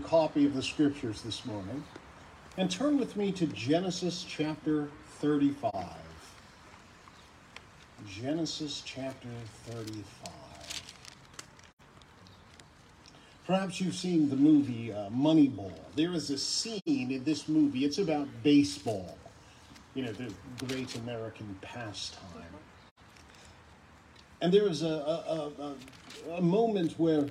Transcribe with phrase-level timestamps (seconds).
[0.00, 1.82] your copy of the scriptures this morning
[2.56, 4.88] and turn with me to Genesis chapter
[5.20, 5.72] 35.
[8.06, 9.28] Genesis chapter
[9.66, 10.04] 35.
[13.46, 15.72] Perhaps you've seen the movie uh, Moneyball.
[15.96, 19.18] There is a scene in this movie, it's about baseball,
[19.94, 20.32] you know, the
[20.66, 22.44] great American pastime.
[24.40, 27.26] And there is a, a, a, a moment where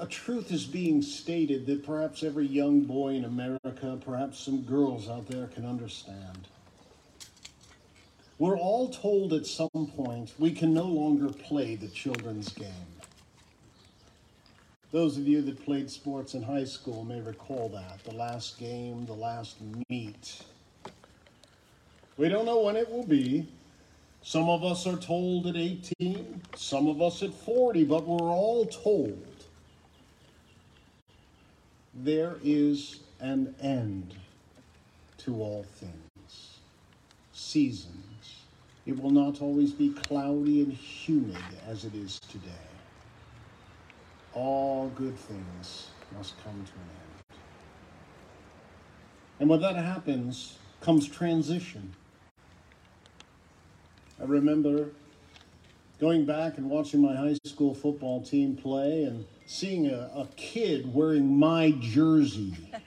[0.00, 5.08] a truth is being stated that perhaps every young boy in America, perhaps some girls
[5.08, 6.48] out there can understand.
[8.38, 12.68] We're all told at some point we can no longer play the children's game.
[14.90, 19.06] Those of you that played sports in high school may recall that the last game,
[19.06, 19.56] the last
[19.88, 20.42] meet.
[22.16, 23.46] We don't know when it will be.
[24.22, 28.66] Some of us are told at 18, some of us at 40, but we're all
[28.66, 29.31] told
[31.94, 34.14] there is an end
[35.18, 36.58] to all things.
[37.32, 38.36] Seasons.
[38.86, 41.36] It will not always be cloudy and humid
[41.68, 42.50] as it is today
[44.34, 47.38] all good things must come to an end.
[49.40, 51.94] And when that happens, comes transition.
[54.20, 54.90] I remember
[56.00, 60.94] going back and watching my high school football team play and seeing a, a kid
[60.94, 62.56] wearing my jersey.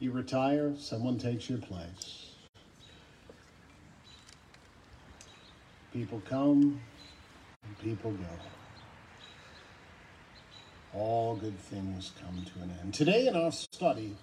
[0.00, 2.30] you retire, someone takes your place.
[5.92, 6.80] People come,
[7.82, 8.24] people go.
[10.98, 12.94] All good things come to an end.
[12.94, 14.16] Today, in our study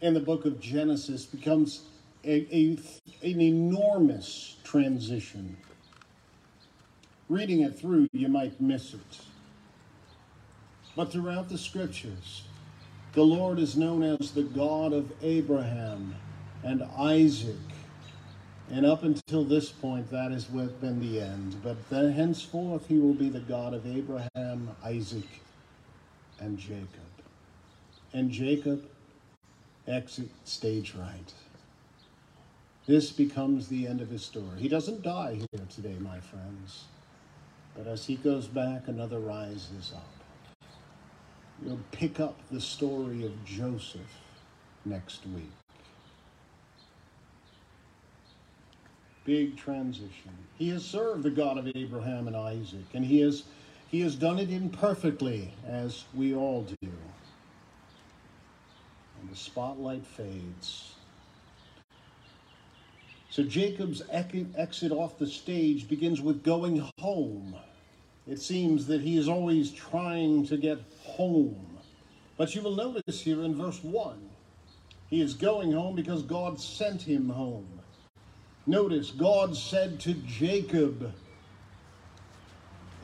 [0.00, 1.82] in the book of Genesis, becomes
[2.24, 2.76] a, a,
[3.22, 5.56] an enormous transition.
[7.30, 9.20] Reading it through, you might miss it.
[10.96, 12.42] But throughout the scriptures,
[13.12, 16.16] the Lord is known as the God of Abraham
[16.64, 17.56] and Isaac
[18.70, 21.56] and up until this point, that has been the end.
[21.62, 25.26] But then henceforth, he will be the God of Abraham, Isaac,
[26.38, 26.86] and Jacob.
[28.12, 28.84] And Jacob
[29.88, 31.32] exit stage right.
[32.86, 34.58] This becomes the end of his story.
[34.58, 36.84] He doesn't die here today, my friends.
[37.76, 40.10] But as he goes back, another rises up.
[41.64, 44.20] You'll pick up the story of Joseph
[44.84, 45.52] next week.
[49.30, 50.32] big transition.
[50.58, 53.44] He has served the God of Abraham and Isaac, and he has,
[53.88, 56.88] he has done it imperfectly, as we all do.
[59.20, 60.94] And the spotlight fades.
[63.30, 67.54] So Jacob's exit off the stage begins with going home.
[68.26, 71.78] It seems that he is always trying to get home.
[72.36, 74.18] But you will notice here in verse 1,
[75.08, 77.68] he is going home because God sent him home.
[78.66, 81.12] Notice, God said to Jacob,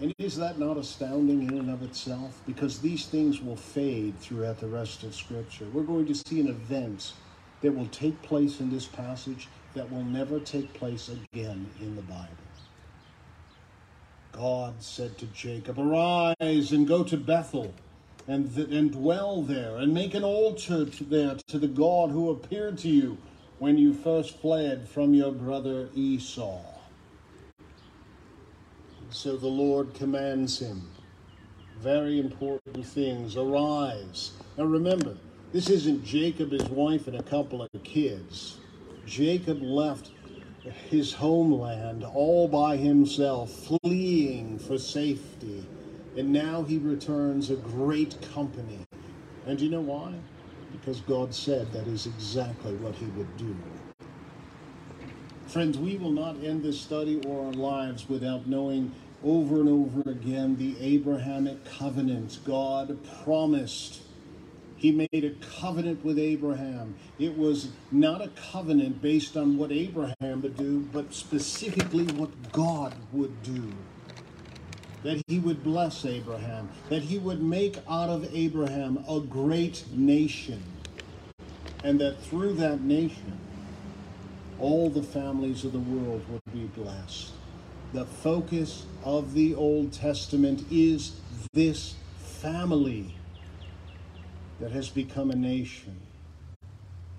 [0.00, 2.40] and is that not astounding in and of itself?
[2.46, 5.66] Because these things will fade throughout the rest of Scripture.
[5.72, 7.12] We're going to see an event
[7.62, 12.02] that will take place in this passage that will never take place again in the
[12.02, 12.30] Bible.
[14.32, 17.74] God said to Jacob, Arise and go to Bethel
[18.26, 22.30] and, th- and dwell there and make an altar to there to the God who
[22.30, 23.18] appeared to you
[23.58, 26.60] when you first fled from your brother Esau.
[29.10, 30.88] So the Lord commands him
[31.80, 33.36] very important things.
[33.36, 34.32] Arise.
[34.56, 35.16] Now remember,
[35.52, 38.58] this isn't Jacob, his wife, and a couple of kids.
[39.06, 40.10] Jacob left
[40.90, 45.64] his homeland all by himself, fleeing for safety.
[46.16, 48.80] And now he returns a great company.
[49.46, 50.14] And you know why?
[50.86, 53.56] because God said that is exactly what he would do.
[55.46, 58.92] Friends, we will not end this study or our lives without knowing
[59.24, 62.38] over and over again the Abrahamic covenant.
[62.44, 64.02] God promised.
[64.76, 65.30] He made a
[65.60, 66.94] covenant with Abraham.
[67.18, 72.94] It was not a covenant based on what Abraham would do, but specifically what God
[73.12, 73.72] would do
[75.06, 80.60] that he would bless Abraham, that he would make out of Abraham a great nation,
[81.84, 83.38] and that through that nation,
[84.58, 87.30] all the families of the world would be blessed.
[87.92, 91.20] The focus of the Old Testament is
[91.52, 93.14] this family
[94.60, 96.00] that has become a nation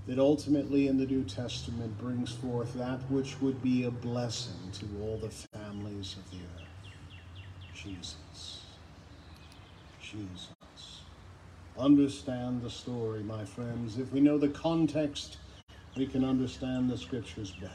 [0.07, 4.85] that ultimately in the New Testament brings forth that which would be a blessing to
[5.01, 6.67] all the families of the earth.
[7.73, 8.61] Jesus.
[10.01, 11.01] Jesus.
[11.77, 13.99] Understand the story, my friends.
[13.99, 15.37] If we know the context,
[15.95, 17.73] we can understand the scriptures better.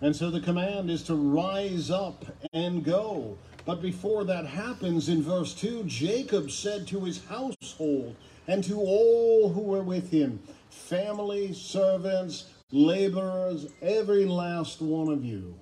[0.00, 3.38] And so the command is to rise up and go.
[3.64, 8.16] But before that happens, in verse 2, Jacob said to his household
[8.48, 15.54] and to all who were with him, family, servants, laborers, every last one of you,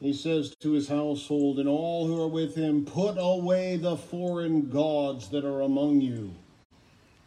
[0.00, 4.68] he says to his household and all who are with him, Put away the foreign
[4.68, 6.32] gods that are among you,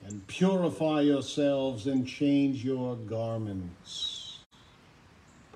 [0.06, 4.40] and purify yourselves and change your garments.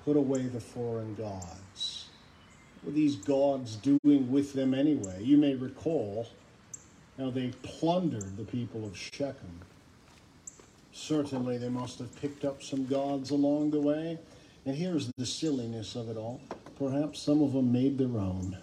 [0.04, 1.63] Put away the foreign gods.
[2.84, 5.22] Were these gods doing with them anyway?
[5.22, 6.28] You may recall
[7.18, 9.60] how they plundered the people of Shechem.
[10.92, 14.18] Certainly, they must have picked up some gods along the way.
[14.66, 16.40] And here's the silliness of it all
[16.78, 18.58] Perhaps some of them made their own.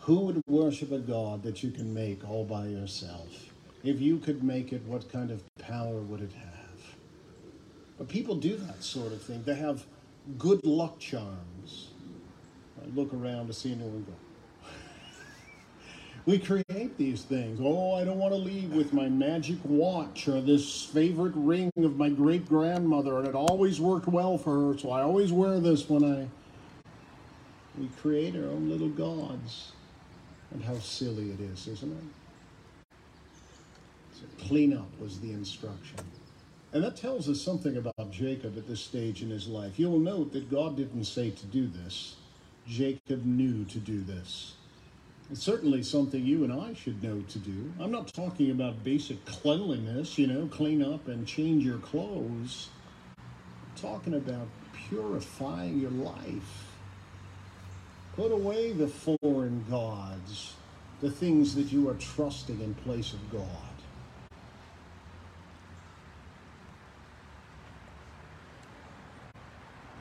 [0.00, 3.50] Who would worship a God that you can make all by yourself?
[3.84, 6.96] If you could make it, what kind of power would it have?
[7.98, 9.42] But people do that sort of thing.
[9.44, 9.84] They have
[10.38, 11.55] good luck charms.
[12.94, 14.68] Look around to see anyone go,
[16.26, 17.58] we create these things.
[17.60, 21.96] Oh, I don't want to leave with my magic watch or this favorite ring of
[21.96, 25.88] my great grandmother, and it always worked well for her, so I always wear this
[25.88, 26.28] when I.
[27.78, 29.72] We create our own little gods.
[30.52, 32.04] And how silly it is, isn't it?
[34.14, 35.98] So clean up was the instruction.
[36.72, 39.78] And that tells us something about Jacob at this stage in his life.
[39.78, 42.16] You'll note that God didn't say to do this.
[42.68, 44.54] Jacob knew to do this.
[45.30, 47.72] It's certainly something you and I should know to do.
[47.80, 52.68] I'm not talking about basic cleanliness, you know, clean up and change your clothes.
[53.18, 54.48] I'm talking about
[54.88, 56.66] purifying your life
[58.16, 60.54] Put away the foreign gods,
[61.02, 63.44] the things that you are trusting in place of God.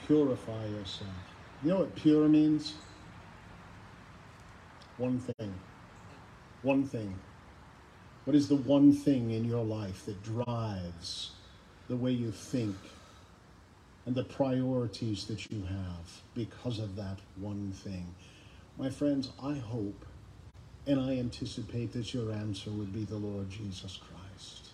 [0.08, 1.35] Purify yourself.
[1.66, 2.76] You know what pure means?
[5.00, 5.52] One thing.
[6.62, 7.12] One thing.
[8.26, 11.32] What is the one thing in your life that drives
[11.88, 12.76] the way you think,
[14.06, 18.14] and the priorities that you have because of that one thing.
[18.78, 20.06] My friends, I hope
[20.86, 24.70] and I anticipate that your answer would be the Lord Jesus Christ.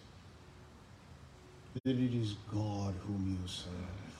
[1.85, 4.11] That it is God whom you serve.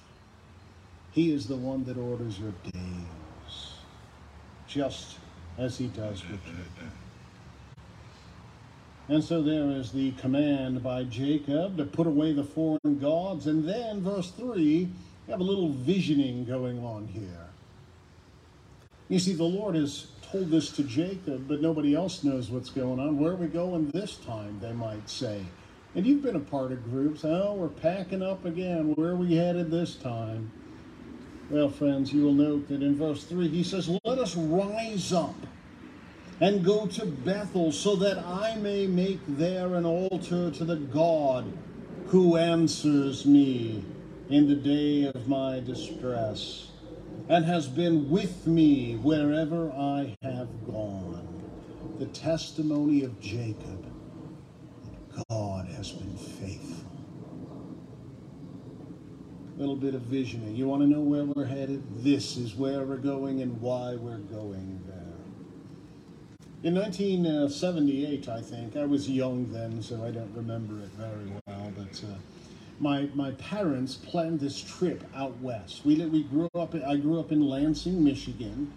[1.12, 3.74] He is the one that orders your days,
[4.68, 5.18] just
[5.58, 6.88] as he does with you.
[9.10, 13.46] And so there is the command by Jacob to put away the foreign gods.
[13.46, 14.56] And then, verse 3,
[15.28, 17.50] we have a little visioning going on here.
[19.10, 23.02] You see, the Lord has told this to Jacob, but nobody else knows what's going
[23.02, 23.20] on.
[23.20, 25.44] Where are we going this time, they might say.
[25.94, 27.26] And you've been a part of groups.
[27.26, 28.96] Oh, we're packing up again.
[28.96, 30.52] Where are we headed this time?
[31.52, 35.36] Well, friends, you will note that in verse 3, he says, Let us rise up
[36.40, 41.52] and go to Bethel so that I may make there an altar to the God
[42.08, 43.84] who answers me
[44.30, 46.70] in the day of my distress
[47.28, 51.28] and has been with me wherever I have gone.
[52.00, 53.86] The testimony of Jacob
[55.28, 57.01] God has been faithful.
[59.62, 60.56] Little bit of visioning.
[60.56, 61.84] You want to know where we're headed?
[62.04, 64.98] This is where we're going and why we're going there.
[66.64, 71.72] In 1978, I think, I was young then, so I don't remember it very well,
[71.78, 72.16] but uh,
[72.80, 75.86] my, my parents planned this trip out west.
[75.86, 78.74] We, we grew up, I grew up in Lansing, Michigan,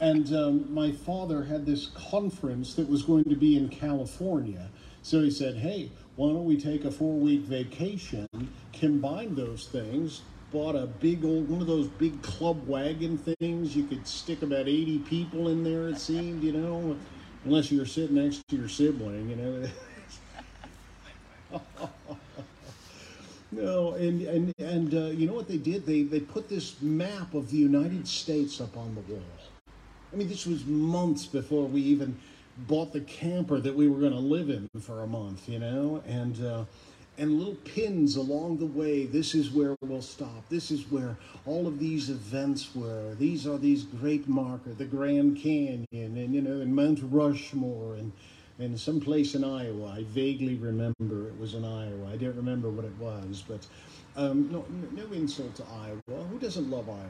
[0.00, 4.70] and um, my father had this conference that was going to be in California.
[5.02, 8.26] So he said, hey, why don't we take a four week vacation,
[8.78, 13.76] combine those things, bought a big old one of those big club wagon things.
[13.76, 16.96] You could stick about 80 people in there, it seemed, you know
[17.46, 19.68] unless you're sitting next to your sibling, you know.
[23.52, 25.86] no, and and and uh, you know what they did?
[25.86, 29.22] They they put this map of the United States up on the wall.
[30.12, 32.18] I mean, this was months before we even
[32.66, 36.02] bought the camper that we were going to live in for a month, you know,
[36.06, 36.44] and.
[36.44, 36.64] Uh,
[37.18, 39.06] and little pins along the way.
[39.06, 40.48] This is where we'll stop.
[40.48, 43.14] This is where all of these events were.
[43.14, 48.12] These are these great markers, the Grand Canyon, and you know, and Mount Rushmore, and
[48.58, 49.88] and some place in Iowa.
[49.88, 52.10] I vaguely remember it was in Iowa.
[52.12, 53.66] I don't remember what it was, but
[54.16, 56.24] um, no, no insult to Iowa.
[56.30, 57.06] Who doesn't love Iowa?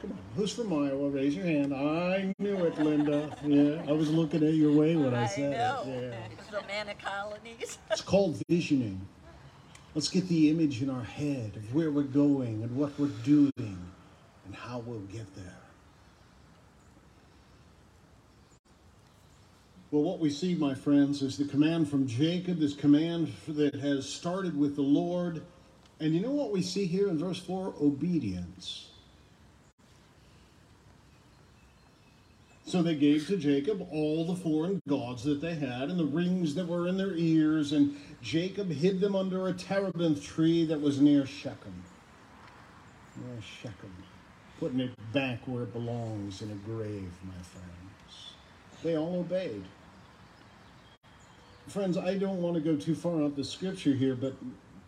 [0.00, 0.18] Come on.
[0.36, 1.10] Who's from Iowa?
[1.10, 1.74] Raise your hand.
[1.74, 3.36] I knew it, Linda.
[3.44, 5.82] Yeah, I was looking at your way when I, I said know.
[5.86, 6.12] it.
[6.12, 6.16] Yeah.
[6.32, 7.78] It's Amana Colonies.
[7.90, 9.00] It's called visioning.
[9.94, 13.52] Let's get the image in our head of where we're going and what we're doing
[14.46, 15.56] and how we'll get there.
[19.90, 24.08] Well, what we see, my friends, is the command from Jacob, this command that has
[24.08, 25.42] started with the Lord.
[25.98, 27.74] And you know what we see here in verse 4?
[27.80, 28.89] Obedience.
[32.70, 36.54] So they gave to Jacob all the foreign gods that they had and the rings
[36.54, 41.00] that were in their ears, and Jacob hid them under a terebinth tree that was
[41.00, 41.82] near Shechem.
[43.16, 43.92] Near Shechem.
[44.60, 48.34] Putting it back where it belongs in a grave, my friends.
[48.84, 49.64] They all obeyed.
[51.66, 54.34] Friends, I don't want to go too far out the scripture here, but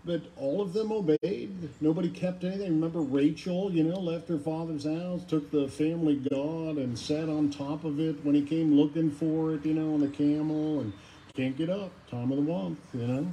[0.05, 1.69] but all of them obeyed.
[1.81, 2.73] Nobody kept anything.
[2.73, 7.51] Remember Rachel, you know, left her father's house, took the family god and sat on
[7.51, 10.93] top of it when he came looking for it, you know, on the camel and
[11.35, 13.27] can't get up, time of the month, you know.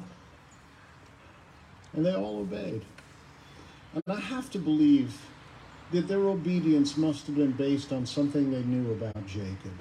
[1.94, 2.86] And they all obeyed.
[3.94, 5.20] And I have to believe
[5.92, 9.74] that their obedience must have been based on something they knew about Jacob.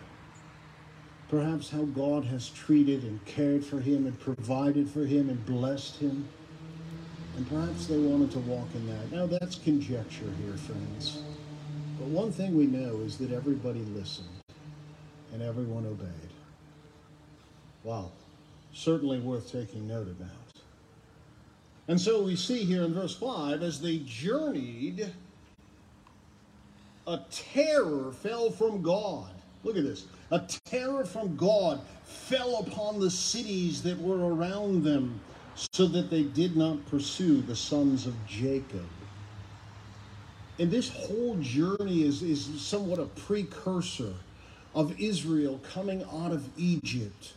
[1.28, 5.96] Perhaps how God has treated and cared for him and provided for him and blessed
[5.96, 6.26] him.
[7.38, 9.12] And perhaps they wanted to walk in that.
[9.12, 11.22] Now, that's conjecture here, friends.
[11.96, 14.26] But one thing we know is that everybody listened
[15.32, 16.08] and everyone obeyed.
[17.84, 18.10] Wow.
[18.72, 20.30] Certainly worth taking note about.
[21.86, 25.08] And so we see here in verse 5 as they journeyed,
[27.06, 29.30] a terror fell from God.
[29.62, 30.06] Look at this.
[30.32, 35.20] A terror from God fell upon the cities that were around them
[35.72, 38.86] so that they did not pursue the sons of Jacob.
[40.58, 44.14] And this whole journey is, is somewhat a precursor
[44.74, 47.34] of Israel coming out of Egypt.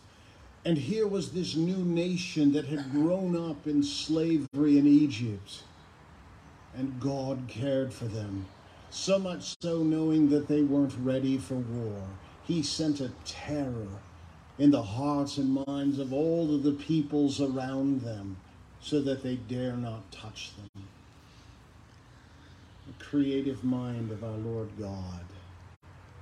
[0.65, 5.63] And here was this new nation that had grown up in slavery in Egypt.
[6.75, 8.45] And God cared for them.
[8.91, 12.03] So much so, knowing that they weren't ready for war,
[12.43, 13.87] He sent a terror
[14.61, 18.37] in the hearts and minds of all of the peoples around them
[18.79, 20.83] so that they dare not touch them.
[22.85, 25.25] The creative mind of our Lord God.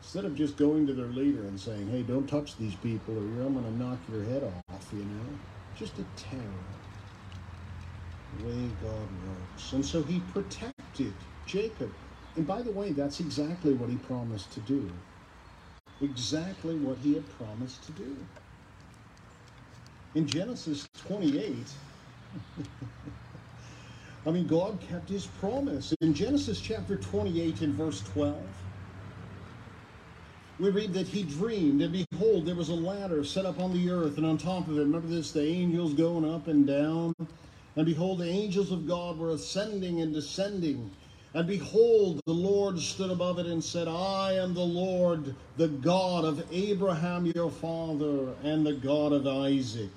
[0.01, 3.46] Instead of just going to their leader and saying, hey, don't touch these people or
[3.46, 5.38] I'm going to knock your head off, you know,
[5.75, 6.41] just a terror.
[8.38, 9.74] The way God works.
[9.74, 11.12] And so he protected
[11.46, 11.91] Jacob.
[12.38, 14.89] And by the way, that's exactly what he promised to do
[16.01, 18.15] exactly what he had promised to do.
[20.15, 21.56] In Genesis 28,
[24.25, 25.94] I mean, God kept his promise.
[26.01, 28.38] In Genesis chapter 28 and verse 12,
[30.60, 33.89] we read that he dreamed, and behold, there was a ladder set up on the
[33.89, 37.13] earth, and on top of it, remember this, the angels going up and down.
[37.77, 40.91] And behold, the angels of God were ascending and descending.
[41.34, 46.26] And behold, the Lord stood above it and said, I am the Lord, the God
[46.26, 49.92] of Abraham your father, and the God of Isaac.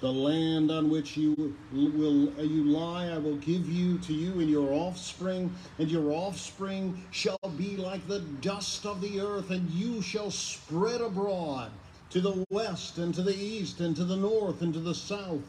[0.00, 4.48] The land on which you will you lie, I will give you to you and
[4.48, 10.02] your offspring, and your offspring shall be like the dust of the earth, and you
[10.02, 11.72] shall spread abroad
[12.10, 15.42] to the west and to the east and to the north and to the south.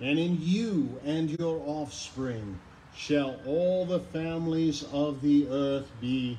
[0.00, 2.58] And in you and your offspring
[2.98, 6.36] shall all the families of the earth be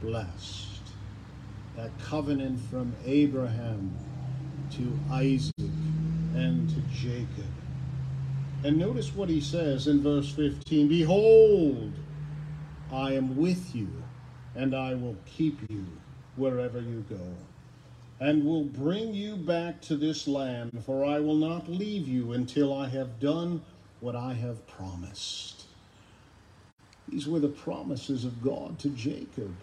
[0.00, 0.80] blessed.
[1.76, 3.94] That covenant from Abraham
[4.72, 5.70] to Isaac
[6.34, 7.52] and to Jacob.
[8.64, 11.92] And notice what he says in verse 15 Behold,
[12.90, 13.88] I am with you,
[14.56, 15.84] and I will keep you
[16.36, 17.20] wherever you go,
[18.18, 22.72] and will bring you back to this land, for I will not leave you until
[22.76, 23.60] I have done
[24.00, 25.57] what I have promised.
[27.10, 29.54] These were the promises of God to Jacob.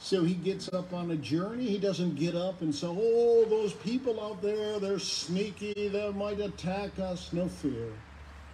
[0.00, 1.64] So he gets up on a journey.
[1.64, 5.88] He doesn't get up and say, Oh, those people out there, they're sneaky.
[5.88, 7.32] They might attack us.
[7.32, 7.88] No fear.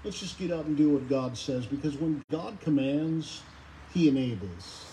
[0.04, 3.42] Let's just get up and do what God says because when God commands,
[3.92, 4.87] he enables.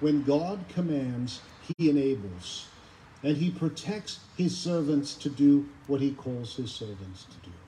[0.00, 1.40] When God commands,
[1.76, 2.66] he enables.
[3.22, 7.61] And he protects his servants to do what he calls his servants to do.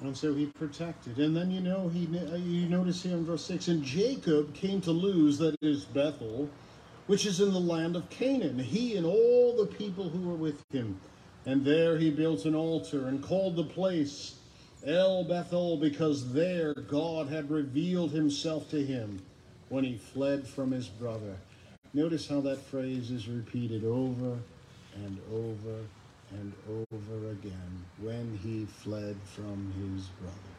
[0.00, 1.18] And so he protected.
[1.18, 4.92] And then you know, he you notice here in verse 6 And Jacob came to
[4.92, 6.48] Luz, that is Bethel,
[7.06, 10.62] which is in the land of Canaan, he and all the people who were with
[10.70, 11.00] him.
[11.46, 14.36] And there he built an altar and called the place
[14.86, 19.20] El Bethel, because there God had revealed himself to him
[19.68, 21.36] when he fled from his brother.
[21.92, 24.38] Notice how that phrase is repeated over
[24.94, 25.80] and over
[26.32, 26.52] and
[26.92, 30.56] over again when he fled from his brother.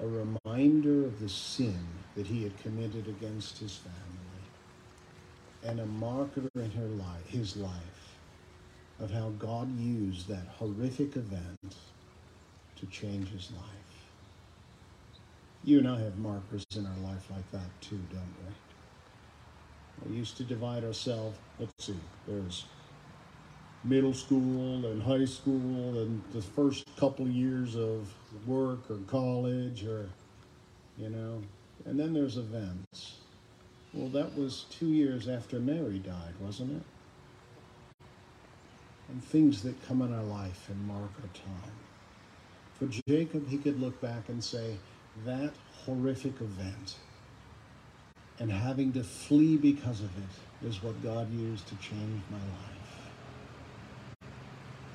[0.00, 4.44] A reminder of the sin that he had committed against his family
[5.62, 8.18] and a marker in her life, his life
[9.00, 11.76] of how God used that horrific event
[12.76, 13.64] to change his life.
[15.64, 20.10] You and I have markers in our life like that too, don't we?
[20.10, 22.66] We used to divide ourselves, let's see, there's
[23.84, 28.08] middle school and high school and the first couple years of
[28.46, 30.08] work or college or,
[30.96, 31.42] you know,
[31.84, 33.18] and then there's events.
[33.92, 36.82] Well, that was two years after Mary died, wasn't it?
[39.08, 41.72] And things that come in our life and mark our time.
[42.78, 44.78] For Jacob, he could look back and say,
[45.24, 45.52] that
[45.84, 46.96] horrific event
[48.38, 52.73] and having to flee because of it is what God used to change my life.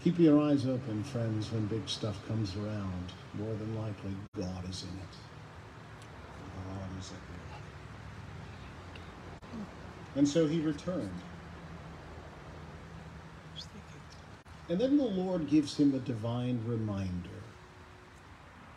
[0.03, 3.12] Keep your eyes open, friends, when big stuff comes around.
[3.34, 5.15] More than likely, God is in it.
[6.56, 7.12] God is.
[10.15, 11.20] And so he returned.
[14.70, 17.29] And then the Lord gives him a divine reminder.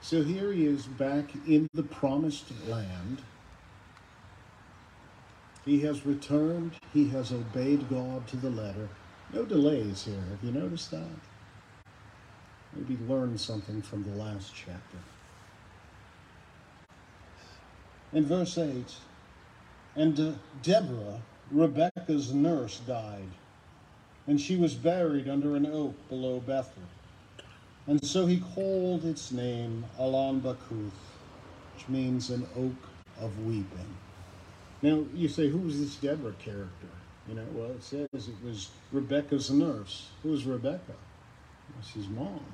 [0.01, 3.23] So here he is back in the promised land.
[5.65, 6.73] He has returned.
[6.93, 8.89] He has obeyed God to the letter.
[9.33, 10.23] No delays here.
[10.31, 11.09] Have you noticed that?
[12.75, 14.99] Maybe learn something from the last chapter.
[18.13, 18.95] In verse 8,
[19.97, 21.21] and uh, Deborah,
[21.51, 23.29] Rebekah's nurse, died,
[24.27, 26.83] and she was buried under an oak below Bethel.
[27.87, 30.93] And so he called its name Allon Bachuth,
[31.75, 32.89] which means an oak
[33.21, 33.97] of weeping.
[34.83, 36.89] Now, you say, who was this Deborah character?
[37.29, 40.09] You know, well, it says it was Rebecca's nurse.
[40.23, 40.93] Who was Rebecca?
[40.93, 42.45] It was his mom.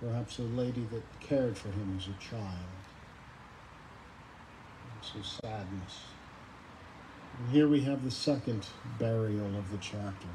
[0.00, 2.44] Perhaps a lady that cared for him as a child.
[5.02, 6.00] So sadness.
[7.38, 8.66] And here we have the second
[8.98, 10.28] burial of the chapter.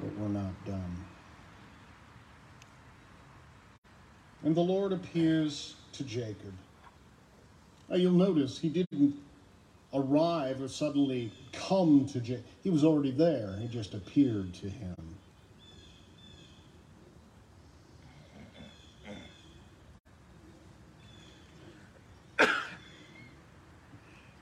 [0.00, 1.04] But we're not done.
[4.42, 6.54] And the Lord appears to Jacob.
[7.88, 9.14] Now you'll notice he didn't
[9.92, 12.44] arrive or suddenly come to Jacob.
[12.62, 13.56] He was already there.
[13.60, 14.94] He just appeared to him.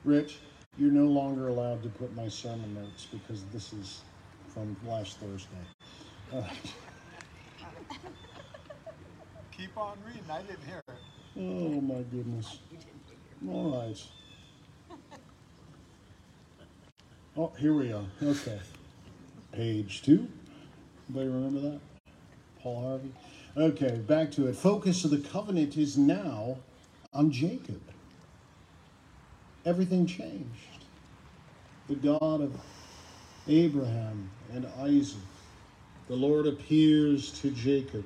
[0.03, 0.37] Rich,
[0.77, 4.01] you're no longer allowed to put my sermon notes because this is
[4.53, 5.49] from last Thursday.
[6.33, 6.73] All right.
[9.51, 10.23] Keep on reading.
[10.31, 10.95] I didn't hear it.
[11.37, 12.59] Oh my goodness.
[13.49, 14.01] All right.
[17.39, 18.05] Oh, here we are.
[18.23, 18.59] Okay.
[19.51, 20.27] Page two.
[21.07, 21.79] Anybody remember that?
[22.59, 23.11] Paul Harvey?
[23.55, 24.55] Okay, back to it.
[24.55, 26.57] Focus of the covenant is now
[27.13, 27.81] on Jacob.
[29.67, 30.47] Everything changed.
[31.87, 32.59] The God of
[33.47, 35.21] Abraham and Isaac.
[36.07, 38.05] The Lord appears to Jacob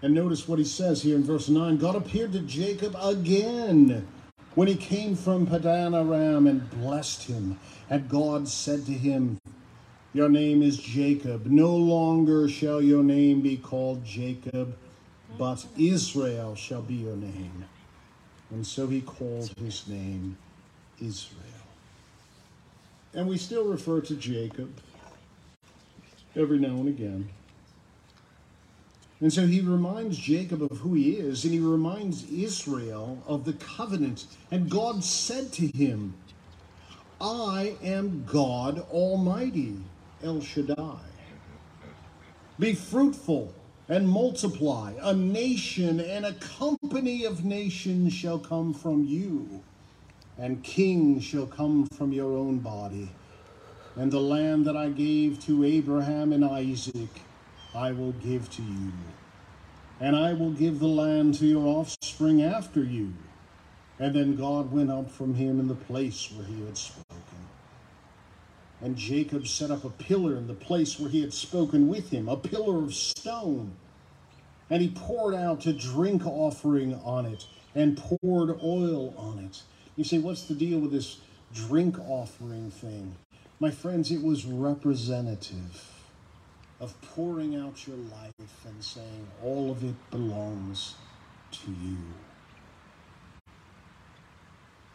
[0.00, 4.06] and notice what he says here in verse 9 God appeared to Jacob again
[4.54, 7.58] when he came from Padan Aram and blessed him.
[7.88, 9.40] And God said to him,
[10.12, 11.46] Your name is Jacob.
[11.46, 14.76] No longer shall your name be called Jacob,
[15.38, 17.64] but Israel shall be your name.
[18.50, 20.36] And so he called his name
[21.00, 21.40] Israel.
[23.14, 24.72] And we still refer to Jacob
[26.36, 27.28] every now and again.
[29.20, 33.52] And so he reminds Jacob of who he is, and he reminds Israel of the
[33.52, 34.24] covenant.
[34.50, 36.14] And God said to him,
[37.20, 39.76] I am God Almighty,
[40.22, 41.00] El Shaddai.
[42.58, 43.52] Be fruitful
[43.90, 44.94] and multiply.
[45.02, 49.62] A nation and a company of nations shall come from you,
[50.38, 53.10] and kings shall come from your own body.
[53.96, 57.08] And the land that I gave to Abraham and Isaac
[57.74, 58.92] I will give to you.
[60.00, 63.12] And I will give the land to your offspring after you.
[63.98, 67.16] And then God went up from him in the place where he had spoken.
[68.80, 72.28] And Jacob set up a pillar in the place where he had spoken with him,
[72.28, 73.72] a pillar of stone.
[74.70, 79.62] And he poured out a drink offering on it and poured oil on it.
[79.96, 81.18] You say, what's the deal with this
[81.52, 83.16] drink offering thing?
[83.58, 85.99] My friends, it was representative
[86.80, 90.94] of pouring out your life and saying, All of it belongs
[91.52, 91.98] to you.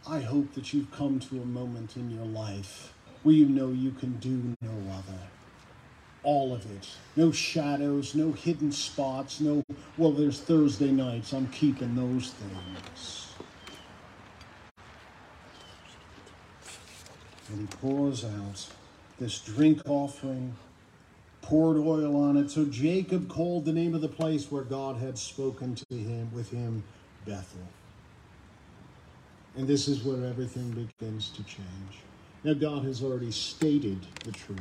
[0.07, 2.93] I hope that you've come to a moment in your life
[3.23, 5.19] where you know you can do no other.
[6.21, 6.87] All of it.
[7.15, 9.63] No shadows, no hidden spots, no,
[9.97, 11.33] well, there's Thursday nights.
[11.33, 13.27] I'm keeping those things.
[17.49, 18.67] And he pours out
[19.19, 20.55] this drink offering,
[21.45, 22.49] poured oil on it.
[22.49, 26.49] So Jacob called the name of the place where God had spoken to him with
[26.49, 26.84] him
[27.23, 27.62] Bethel.
[29.55, 32.01] And this is where everything begins to change.
[32.43, 34.60] Now, God has already stated the truth.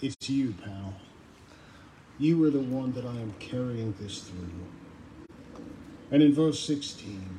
[0.00, 0.94] It's you, pal.
[2.18, 5.36] You are the one that I am carrying this through.
[6.10, 7.38] And in verse 16,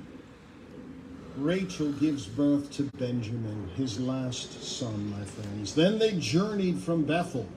[1.38, 5.74] Rachel gives birth to Benjamin, his last son, my friends.
[5.74, 7.48] Then they journeyed from Bethel.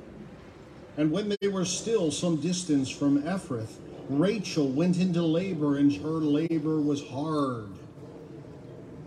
[0.97, 3.79] And when they were still some distance from Ephrath,
[4.09, 7.71] Rachel went into labor, and her labor was hard.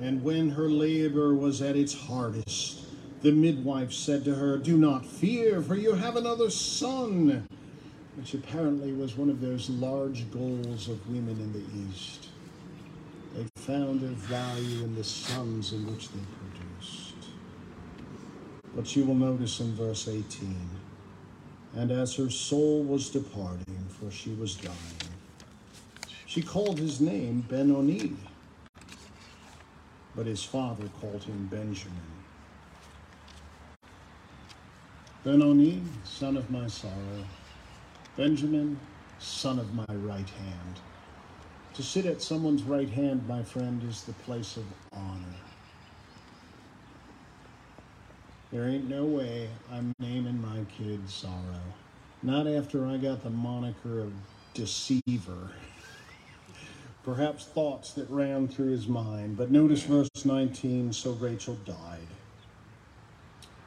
[0.02, 2.84] And when her labor was at its hardest,
[3.22, 7.48] the midwife said to her, Do not fear, for you have another son.
[8.16, 12.28] Which apparently was one of those large goals of women in the East.
[13.36, 17.14] They found their value in the sons in which they produced.
[18.76, 20.56] But you will notice in verse 18,
[21.78, 24.76] and as her soul was departing, for she was dying,
[26.26, 28.18] she called his name Benoni
[30.18, 32.02] but his father called him Benjamin.
[35.24, 37.24] Benoni, son of my sorrow,
[38.16, 38.80] Benjamin,
[39.20, 40.80] son of my right hand.
[41.76, 45.47] To sit at someone's right hand, my friend, is the place of honor.
[48.52, 51.74] There ain't no way I'm naming my kid Sorrow.
[52.24, 54.14] Not after I got the moniker of
[54.54, 55.52] deceiver
[57.08, 59.38] perhaps thoughts that ran through his mind.
[59.38, 62.08] But notice verse 19 so Rachel died,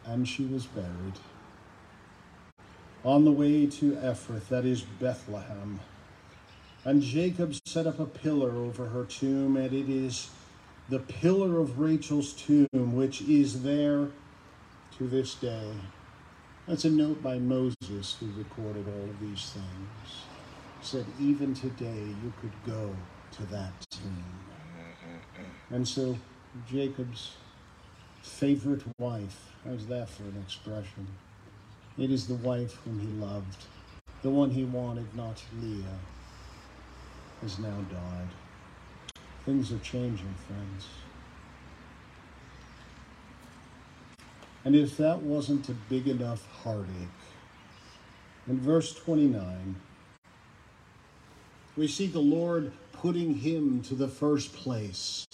[0.04, 1.14] and she was buried.
[3.02, 5.80] On the way to Ephrath, that is Bethlehem.
[6.84, 10.28] And Jacob set up a pillar over her tomb, and it is
[10.90, 14.08] the pillar of Rachel's tomb, which is there
[15.00, 15.72] to this day.
[16.68, 20.24] That's a note by Moses, who recorded all of these things.
[20.82, 22.94] said, even today you could go
[23.32, 24.24] to that team.
[24.78, 25.74] Mm-hmm.
[25.74, 26.18] And so
[26.70, 27.32] Jacob's
[28.20, 31.06] favorite wife, how's that for an expression?
[31.96, 33.64] It is the wife whom he loved,
[34.20, 35.98] the one he wanted, not Leah,
[37.40, 38.28] has now died.
[39.46, 40.88] Things are changing, friends.
[44.64, 47.08] And if that wasn't a big enough heartache,
[48.46, 49.76] in verse 29,
[51.76, 55.26] we see the Lord putting him to the first place,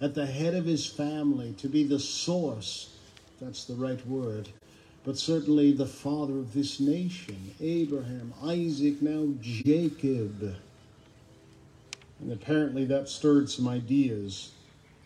[0.00, 2.96] at the head of his family, to be the source,
[3.40, 4.48] that's the right word,
[5.04, 10.56] but certainly the father of this nation, Abraham, Isaac, now Jacob.
[12.20, 14.52] And apparently that stirred some ideas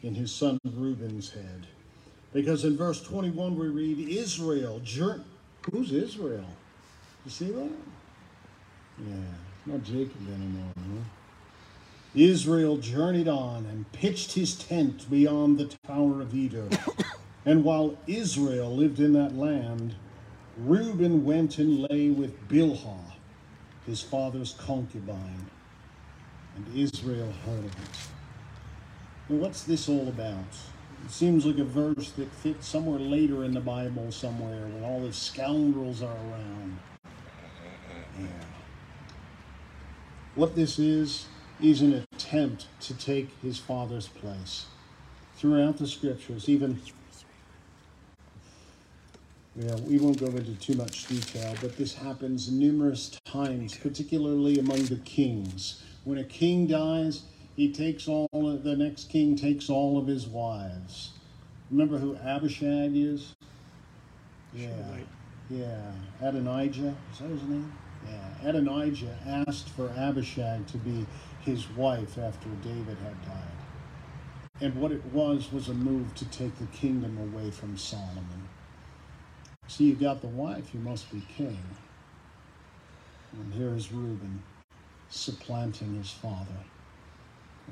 [0.03, 1.67] in his son Reuben's head.
[2.37, 4.79] Because in verse 21 we read, Israel,
[5.72, 6.44] who's Israel?
[7.25, 7.70] You see that?
[8.99, 9.14] Yeah,
[9.64, 11.01] not Jacob anymore, huh?
[12.14, 16.68] Israel journeyed on and pitched his tent beyond the Tower of Edom.
[17.46, 19.94] and while Israel lived in that land,
[20.59, 23.12] Reuben went and lay with Bilhah,
[23.87, 25.46] his father's concubine,
[26.55, 28.11] and Israel heard of it.
[29.31, 30.44] Now, what's this all about?
[31.04, 35.00] It seems like a verse that fits somewhere later in the Bible, somewhere, when all
[35.00, 36.78] the scoundrels are around.
[38.18, 38.26] Yeah.
[40.35, 41.26] What this is,
[41.61, 44.66] is an attempt to take his father's place.
[45.37, 46.80] Throughout the scriptures, even,
[49.54, 54.85] yeah, we won't go into too much detail, but this happens numerous times, particularly among
[54.87, 55.82] the kings.
[56.04, 57.22] When a king dies,
[57.57, 61.12] he takes all of, the next king takes all of his wives.
[61.71, 63.35] Remember who Abishag is?
[64.55, 64.69] Yeah.
[65.51, 65.92] Yeah.
[66.21, 67.73] Adonijah, is that his name?
[68.07, 68.49] Yeah.
[68.51, 71.07] Adonijah asked for Abishag to be
[71.40, 73.57] his wife after David had died.
[74.61, 78.49] And what it was was a move to take the kingdom away from Solomon.
[79.69, 81.59] See, you got the wife, you must be king.
[83.33, 84.42] And here is Reuben
[85.09, 86.64] supplanting his father,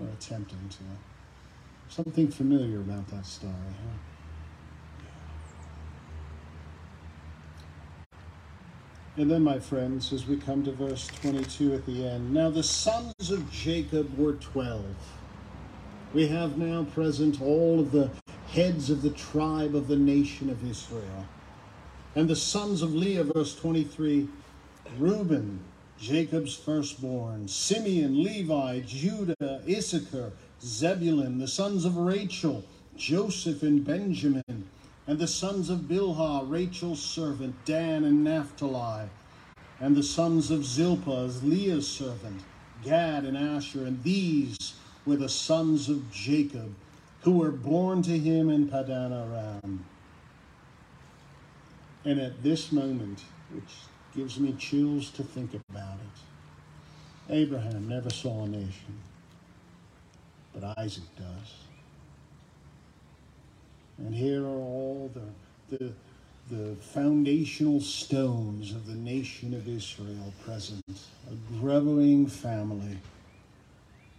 [0.01, 0.85] or attempting to.
[1.89, 3.99] Something familiar about that story, huh?
[9.17, 12.65] And then, my friends, as we come to verse 22 at the end, now the
[12.65, 14.85] sons of Jacob were 12.
[16.13, 18.11] We have now present all of the
[18.49, 21.27] heads of the tribe of the nation of Israel.
[22.17, 24.29] And the sons of Leah, verse 23
[24.99, 25.61] Reuben,
[26.05, 32.63] Jacob's firstborn, Simeon, Levi, Judah, Issachar, Zebulun, the sons of Rachel,
[32.95, 34.69] Joseph and Benjamin,
[35.07, 39.09] and the sons of Bilhah, Rachel's servant, Dan and Naphtali,
[39.81, 42.43] and the sons of Zilpah, Leah's servant,
[42.83, 44.75] Gad and Asher, and these
[45.07, 46.75] were the sons of Jacob,
[47.23, 49.87] who were born to him in Padan Aram.
[52.05, 53.73] And at this moment, which
[54.17, 59.01] gives me chills to think about it, Abraham never saw a nation,
[60.55, 61.55] but Isaac does.
[63.99, 65.93] And here are all the, the,
[66.51, 70.83] the foundational stones of the nation of Israel present,
[71.31, 72.99] a growing family.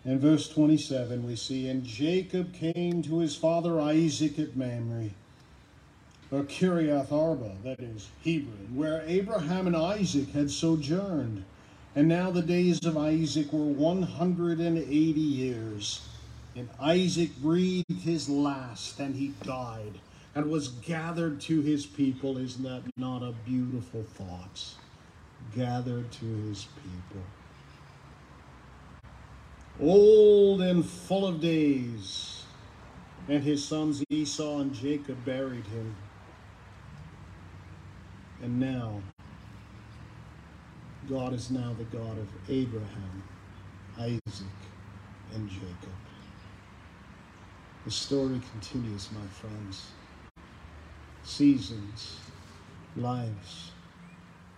[0.06, 5.10] In verse 27, we see, And Jacob came to his father Isaac at Mamre,
[6.32, 11.44] or Kiriath Arba, that is, Hebron, where Abraham and Isaac had sojourned.
[11.96, 16.02] And now the days of Isaac were 180 years.
[16.56, 20.00] And Isaac breathed his last, and he died,
[20.34, 22.38] and was gathered to his people.
[22.38, 24.64] Isn't that not a beautiful thought?
[25.56, 27.24] Gathered to his people.
[29.82, 32.44] Old and full of days,
[33.28, 35.96] and his sons Esau and Jacob buried him.
[38.44, 39.02] And now,
[41.10, 43.24] God is now the God of Abraham,
[43.98, 44.22] Isaac,
[45.34, 45.96] and Jacob.
[47.86, 49.86] The story continues, my friends.
[51.24, 52.18] Seasons,
[52.96, 53.72] lives.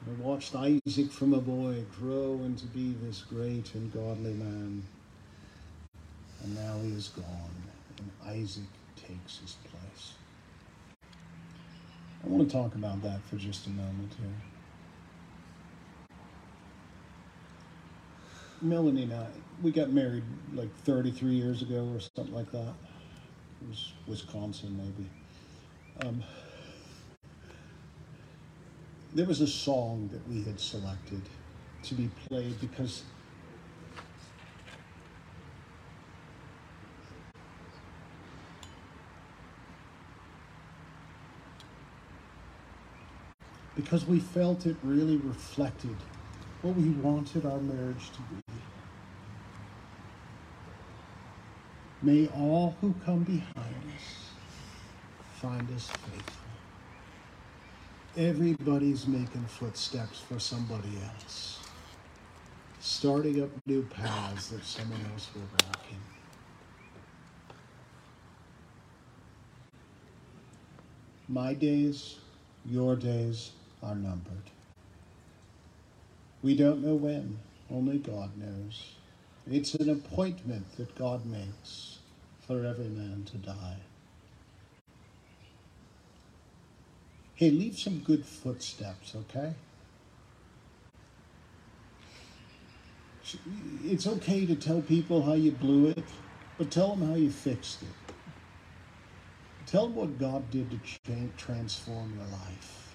[0.05, 4.83] I watched Isaac from a boy grow into be this great and godly man.
[6.43, 7.25] And now he is gone,
[7.97, 8.63] and Isaac
[8.95, 9.66] takes his place.
[12.27, 14.27] I want to talk about that for just a moment here.
[18.61, 19.27] Melanie and I,
[19.63, 22.73] we got married like 33 years ago or something like that.
[23.61, 25.09] It was Wisconsin, maybe.
[26.05, 26.21] Um,
[29.15, 31.21] there was a song that we had selected
[31.83, 33.03] to be played because
[43.77, 45.95] because we felt it really reflected
[46.63, 48.41] what we wanted our marriage to be.
[52.01, 54.31] May all who come behind us
[55.35, 56.33] find us faithful.
[58.17, 61.59] Everybody's making footsteps for somebody else,
[62.79, 65.97] starting up new paths that someone else will walk in.
[71.31, 72.15] My days,
[72.65, 73.51] your days
[73.83, 74.51] are numbered.
[76.41, 78.95] We don't know when, only God knows.
[79.49, 81.99] It's an appointment that God makes
[82.45, 83.77] for every man to die.
[87.35, 89.53] Hey, leave some good footsteps, okay?
[93.83, 96.03] It's okay to tell people how you blew it,
[96.57, 98.13] but tell them how you fixed it.
[99.65, 102.86] Tell them what God did to change, transform your life.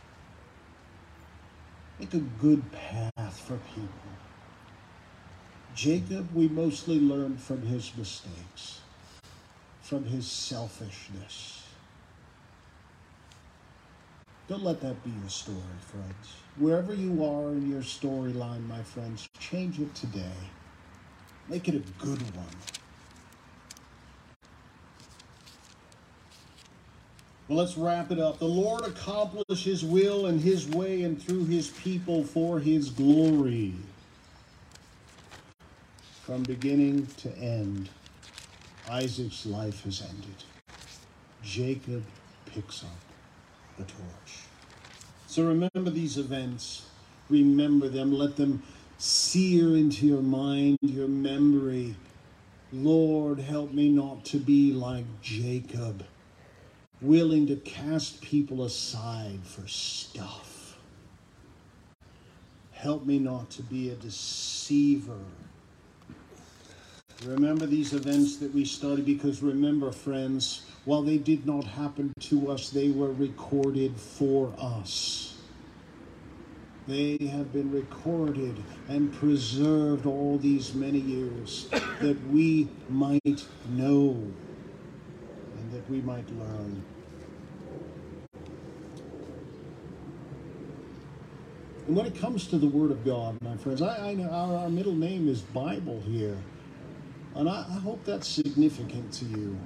[2.03, 3.89] Make a good path for people.
[5.77, 8.81] Jacob, we mostly learn from his mistakes,
[9.83, 11.63] from his selfishness.
[14.49, 16.35] Don't let that be your story, friends.
[16.57, 20.41] Wherever you are in your storyline, my friends, change it today.
[21.49, 22.82] Make it a good one.
[27.53, 28.39] Well, let's wrap it up.
[28.39, 33.75] The Lord accomplish his will and his way and through his people for his glory.
[36.23, 37.91] From beginning to end,
[38.89, 40.45] Isaac's life has ended.
[41.43, 42.03] Jacob
[42.47, 42.89] picks up
[43.77, 44.47] the torch.
[45.27, 46.87] So remember these events.
[47.29, 48.15] Remember them.
[48.15, 48.63] Let them
[48.97, 51.97] sear into your mind, your memory.
[52.73, 56.03] Lord, help me not to be like Jacob,
[57.03, 60.79] willing to cast people aside for stuff.
[62.71, 65.19] Help me not to be a deceiver.
[67.25, 72.51] Remember these events that we studied because remember, friends, while they did not happen to
[72.51, 75.37] us, they were recorded for us.
[76.89, 78.57] They have been recorded
[78.89, 81.69] and preserved all these many years
[82.01, 84.33] that we might know
[85.73, 86.85] that we might learn.
[91.87, 94.57] And when it comes to the Word of God, my friends, I, I know our,
[94.57, 96.37] our, middle name is Bible here.
[97.35, 99.59] And I, I hope that's significant to you.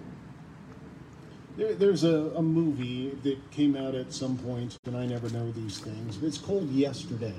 [1.56, 5.50] There, there's a, a movie that came out at some point, and I never know
[5.52, 6.22] these things.
[6.22, 7.34] It's called Yesterday.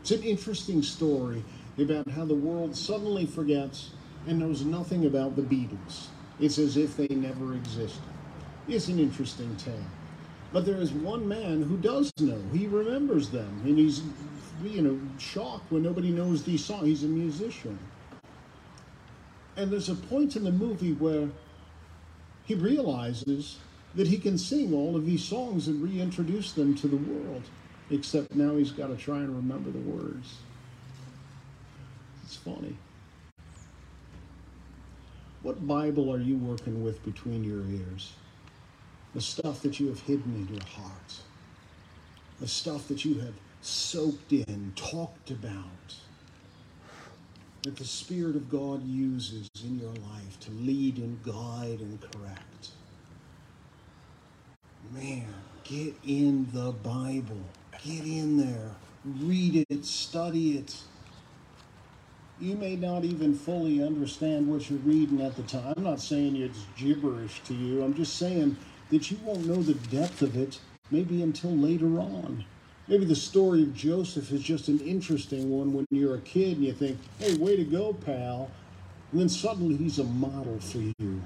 [0.00, 1.42] It's an interesting story
[1.78, 3.90] about how the world suddenly forgets
[4.26, 6.08] and knows nothing about the Beatles.
[6.40, 8.02] It's as if they never existed.
[8.66, 9.74] It's an interesting tale.
[10.52, 12.40] But there is one man who does know.
[12.52, 14.02] He remembers them, and he's,
[14.64, 16.86] you know, shocked when nobody knows these songs.
[16.86, 17.78] He's a musician.
[19.56, 21.28] And there's a point in the movie where
[22.46, 23.58] he realizes
[23.94, 27.42] that he can sing all of these songs and reintroduce them to the world,
[27.90, 30.36] except now he's got to try and remember the words.
[32.24, 32.76] It's funny.
[35.42, 38.12] What Bible are you working with between your ears?
[39.14, 41.14] the stuff that you have hidden in your heart,
[42.40, 45.94] the stuff that you have soaked in, talked about,
[47.62, 52.68] that the Spirit of God uses in your life to lead and guide and correct.
[54.94, 55.26] Man,
[55.64, 57.42] get in the Bible.
[57.84, 58.70] Get in there.
[59.04, 59.84] Read it.
[59.84, 60.76] Study it.
[62.40, 65.74] You may not even fully understand what you're reading at the time.
[65.76, 67.82] I'm not saying it's gibberish to you.
[67.84, 68.56] I'm just saying
[68.90, 70.58] that you won't know the depth of it
[70.90, 72.46] maybe until later on.
[72.88, 76.64] Maybe the story of Joseph is just an interesting one when you're a kid and
[76.64, 78.50] you think, hey, way to go, pal.
[79.12, 81.22] And then suddenly he's a model for you.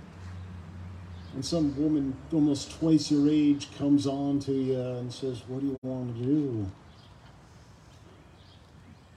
[1.32, 5.66] And some woman almost twice your age comes on to you and says, What do
[5.66, 6.70] you want to do?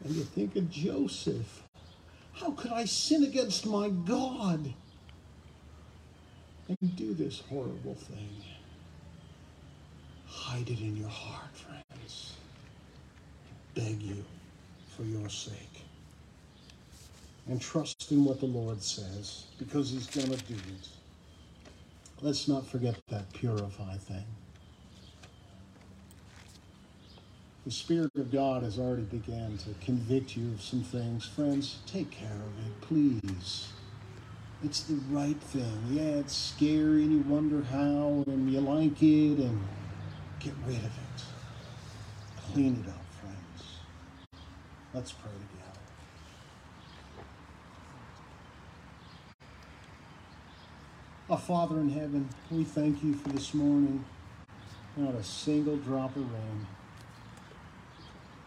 [0.03, 1.66] And you think of Joseph.
[2.39, 4.73] How could I sin against my God?
[6.69, 8.29] and do this horrible thing.
[10.27, 12.33] Hide it in your heart, friends.
[13.73, 14.23] Beg you
[14.95, 15.83] for your sake.
[17.47, 20.89] And trust in what the Lord says because He's going to do it.
[22.21, 24.25] Let's not forget that purify thing.
[27.67, 31.25] The Spirit of God has already began to convict you of some things.
[31.25, 33.73] Friends, take care of it, please.
[34.63, 35.77] It's the right thing.
[35.89, 39.59] Yeah, it's scary and you wonder how and you like it and
[40.39, 41.23] get rid of it.
[42.53, 43.79] Clean it up, friends.
[44.93, 45.81] Let's pray together.
[51.29, 54.05] Our Father in heaven, we thank you for this morning.
[54.95, 56.65] Not a single drop of rain.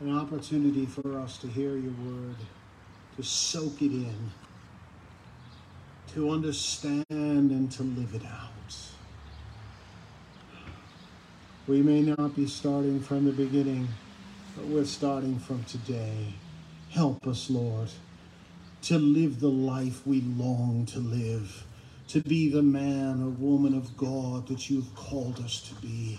[0.00, 2.36] An opportunity for us to hear your word,
[3.16, 4.30] to soak it in
[6.14, 8.76] to understand and to live it out.
[11.68, 13.88] We may not be starting from the beginning,
[14.56, 16.34] but we're starting from today.
[16.90, 17.90] Help us, Lord,
[18.82, 21.64] to live the life we long to live,
[22.08, 26.18] to be the man or woman of God that you've called us to be.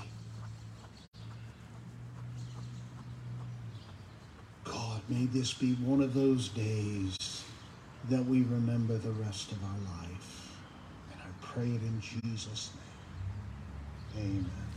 [4.64, 7.44] God, may this be one of those days
[8.10, 10.56] that we remember the rest of our life.
[11.12, 12.70] And I pray it in Jesus'
[14.16, 14.26] name.
[14.26, 14.71] Amen.